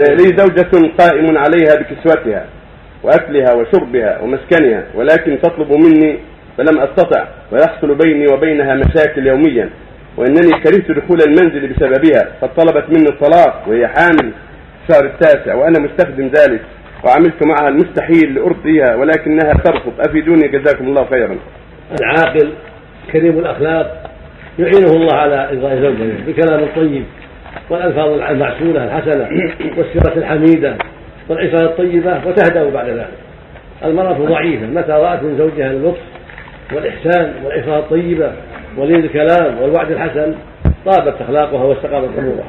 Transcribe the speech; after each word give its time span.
لي 0.00 0.36
زوجة 0.36 0.92
قائم 0.98 1.38
عليها 1.38 1.74
بكسوتها 1.74 2.46
وأكلها 3.02 3.54
وشربها 3.54 4.20
ومسكنها 4.22 4.84
ولكن 4.94 5.38
تطلب 5.42 5.72
مني 5.72 6.18
فلم 6.58 6.80
أستطع 6.80 7.28
ويحصل 7.52 7.94
بيني 7.94 8.26
وبينها 8.32 8.74
مشاكل 8.74 9.26
يوميا 9.26 9.70
وإنني 10.16 10.60
كرهت 10.62 10.90
دخول 10.90 11.18
المنزل 11.26 11.68
بسببها 11.68 12.28
قد 12.42 12.54
طلبت 12.54 12.84
مني 12.90 13.08
الطلاق 13.08 13.64
وهي 13.68 13.86
حامل 13.88 14.32
الشهر 14.82 15.06
التاسع 15.06 15.54
وأنا 15.54 15.78
مستخدم 15.78 16.26
ذلك 16.26 16.60
وعملت 17.04 17.46
معها 17.46 17.68
المستحيل 17.68 18.34
لأرضيها 18.34 18.94
ولكنها 18.94 19.52
ترفض. 19.64 19.92
أفيدوني 20.08 20.48
جزاكم 20.48 20.84
الله 20.86 21.04
خيرا. 21.04 21.36
العاقل 22.00 22.52
كريم 23.12 23.38
الأخلاق 23.38 24.10
يعينه 24.58 24.92
الله 24.92 25.14
على 25.14 25.48
إرضاء 25.50 25.80
زوجته 25.80 26.24
بكلام 26.26 26.68
طيب. 26.76 27.04
والألفاظ 27.70 28.08
المعسولة 28.08 28.84
الحسنة 28.84 29.28
والسيرة 29.78 30.12
الحميدة 30.16 30.76
والعفة 31.28 31.64
الطيبة 31.64 32.20
وتهدأ 32.26 32.70
بعد 32.70 32.88
ذلك. 32.88 33.08
المرأة 33.84 34.12
ضعيفة 34.12 34.66
متى 34.66 34.92
رأت 34.92 35.22
من 35.22 35.38
زوجها 35.38 35.70
اللطف 35.70 36.00
والإحسان 36.74 37.32
والعفة 37.44 37.78
الطيبة 37.78 38.32
ولين 38.76 39.04
الكلام 39.04 39.62
والوعد 39.62 39.90
الحسن؟ 39.90 40.34
طابت 40.86 41.20
أخلاقها 41.20 41.64
واستقامت 41.64 42.18
أمورها. 42.18 42.44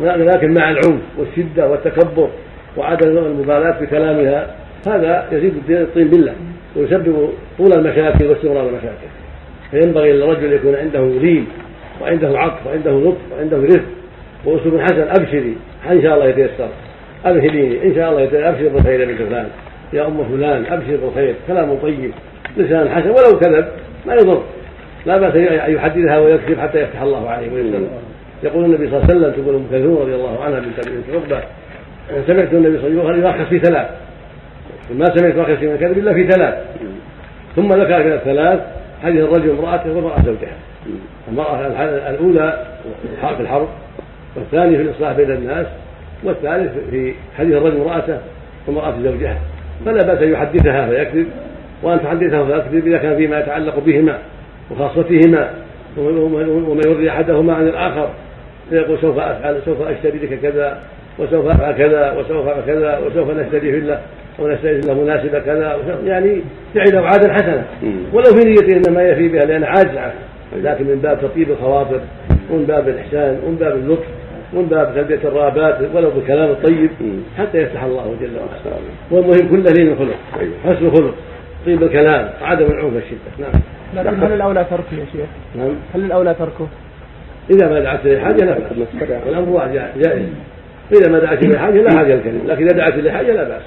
لكن 0.00 0.54
مع 0.54 0.70
العنف 0.70 1.02
والشدة 1.18 1.68
والتكبر 1.68 2.28
وعدم 2.76 3.18
المبالاة 3.18 3.80
بكلامها 3.80 4.46
هذا 4.86 5.28
يزيد 5.32 5.70
الطين 5.70 6.08
بالله 6.08 6.34
ويسبب 6.76 7.28
طول 7.58 7.72
المشاكل 7.72 8.26
واستمرار 8.26 8.68
المشاكل. 8.68 9.08
فينبغي 9.70 10.12
للرجل 10.12 10.44
أن 10.44 10.52
يكون 10.52 10.74
عنده 10.74 11.08
لين 11.20 11.46
وعنده 12.00 12.38
عطف 12.38 12.66
وعنده 12.66 12.90
لطف 12.90 13.32
وعنده 13.32 13.56
رفق 13.56 14.01
واسلوب 14.44 14.80
حسن 14.80 15.08
أبشري. 15.08 15.56
إن 15.90 16.02
شاء 16.02 16.14
الله 16.14 16.26
يتيسر. 16.26 16.68
ابشريني 17.24 17.84
إن 17.84 17.94
شاء 17.94 18.10
الله 18.10 18.20
يتيسر. 18.20 18.48
أبشر 18.48 18.68
بالخير 18.68 19.00
يا 19.00 19.06
بنت 19.06 19.22
فلان. 19.22 19.48
يا 19.92 20.06
أم 20.06 20.24
فلان 20.24 20.66
أبشر 20.66 20.96
بالخير 20.96 21.34
كلام 21.46 21.78
طيب. 21.82 22.12
لسان 22.56 22.88
حسن. 22.88 23.10
ولو 23.10 23.38
كذب 23.40 23.66
ما 24.06 24.14
يضر. 24.14 24.42
لا 25.06 25.18
بأس 25.18 25.36
أن 25.36 25.74
يحدثها 25.74 26.18
ويكذب 26.18 26.58
حتى 26.58 26.78
يفتح 26.78 27.02
الله 27.02 27.30
عليه 27.30 27.52
ويسلم. 27.52 27.88
يقول 28.42 28.64
النبي 28.64 28.90
صلى 28.90 28.96
الله 28.96 29.10
عليه 29.10 29.14
وسلم 29.14 29.42
تقول 29.42 29.54
أم 29.54 29.66
كلثوم 29.70 29.96
رضي 29.96 30.14
الله 30.14 30.44
عنها 30.44 30.60
بنت 30.60 30.88
بنت 30.88 31.04
عقبه 31.14 31.42
سمعت 32.26 32.52
النبي 32.52 32.78
صلى 32.78 32.86
الله 32.86 33.08
عليه 33.08 33.18
وسلم 33.18 33.26
يرخص 33.26 33.48
في 33.48 33.58
ثلاث. 33.58 33.86
ما 34.94 35.16
سمعت 35.16 35.36
رخص 35.36 35.62
من 35.62 35.72
الكذب 35.72 35.98
إلا 35.98 36.14
في 36.14 36.26
ثلاث. 36.26 36.54
ثم 37.56 37.72
ذكر 37.72 38.04
من 38.04 38.12
الثلاث 38.12 38.60
حديث 39.02 39.22
الرجل 39.24 39.50
امرأته 39.50 39.96
وامرأة 39.96 40.22
زوجها. 40.22 40.56
المرأة 41.28 41.66
الأولى 42.10 42.66
في 43.36 43.40
الحرب. 43.40 43.68
والثاني 44.36 44.76
في 44.76 44.82
الإصلاح 44.82 45.12
بين 45.12 45.30
الناس 45.30 45.66
والثالث 46.24 46.72
في 46.90 47.14
حديث 47.38 47.54
الرجل 47.54 47.80
امرأته 47.80 48.18
وامرأة 48.66 48.94
زوجها. 49.02 49.38
فلا 49.84 50.02
بأس 50.02 50.22
أن 50.22 50.32
يحدثها 50.32 50.86
فيكذب 50.86 51.26
وأن 51.82 52.00
تحدثه 52.00 52.44
فيكذب 52.46 52.86
إذا 52.86 52.98
كان 52.98 53.16
فيما 53.16 53.38
يتعلق 53.38 53.78
بهما 53.78 54.18
وخاصتهما 54.70 55.50
وما 55.98 56.80
يرضي 56.86 57.10
أحدهما 57.10 57.54
عن 57.54 57.68
الآخر. 57.68 58.10
فيقول 58.70 58.98
سوف 58.98 59.18
أفعل 59.18 59.60
سوف 59.64 59.82
أشتري 59.82 60.18
لك 60.18 60.40
كذا 60.40 60.78
وسوف 61.18 61.46
أفعل 61.46 61.72
كذا 61.72 62.12
وسوف 62.12 62.46
أفعل 62.46 62.62
كذا 62.66 62.98
وسوف 62.98 63.30
نشتري 63.30 63.72
في 63.72 63.78
الله 63.78 64.00
أو 64.40 64.48
نشتري 64.48 64.80
له 64.80 64.94
مناسبه 64.94 65.38
كذا 65.38 65.76
يعني 66.04 66.40
فعل 66.74 66.96
اوعادا 66.96 67.32
حسنة. 67.32 67.64
ولو 68.12 68.24
في 68.24 68.48
نيته 68.48 68.76
إنما 68.76 69.02
يفي 69.02 69.28
بها 69.28 69.44
لأن 69.44 69.64
عاجز 69.64 69.98
لكن 70.56 70.84
من 70.84 71.00
باب 71.02 71.20
تطيب 71.20 71.50
الخواطر 71.50 72.00
ومن 72.50 72.64
باب 72.64 72.88
الإحسان 72.88 73.40
ومن 73.46 73.56
باب 73.56 73.72
اللطف 73.72 74.06
ومن 74.54 74.66
باب 74.66 74.94
تلبيه 74.94 75.28
الرغبات 75.28 75.78
ولو 75.94 76.10
بالكلام 76.10 76.50
الطيب 76.50 76.90
حتى 77.38 77.58
يفتح 77.58 77.82
الله 77.82 78.16
جل 78.20 78.36
وعلا. 78.36 78.80
والمهم 79.10 79.48
كله 79.50 79.72
لين 79.72 79.92
الخلق 79.92 80.16
حسن 80.64 80.86
الخلق 80.86 81.14
طيب 81.66 81.82
الكلام 81.82 82.30
عدم 82.42 82.66
العنف 82.66 82.94
والشدة. 82.94 83.18
نعم. 83.38 83.60
لكن 83.94 84.22
هل 84.22 84.32
الأولى 84.32 84.64
تركه 84.70 84.94
يا 84.98 85.04
شيخ؟ 85.12 85.26
نعم. 85.56 85.74
هل 85.94 86.04
الأولى 86.04 86.34
تركه؟ 86.34 86.68
إذا 87.50 87.68
ما 87.68 87.80
دعت 87.80 88.06
اليه 88.06 88.20
حاجة 88.20 88.44
لا 88.44 88.58
والامر 89.26 89.68
جائز 89.96 90.22
إذا 90.92 91.12
ما 91.12 91.18
دعت 91.18 91.44
إليه 91.44 91.58
حاجة 91.58 91.82
لا 91.82 91.98
حاجة 91.98 92.14
الكريم 92.14 92.42
لكن 92.46 92.64
إذا 92.64 92.76
دعت 92.76 92.94
إليه 92.94 93.10
حاجة 93.10 93.32
لا 93.32 93.48
بأس. 93.48 93.62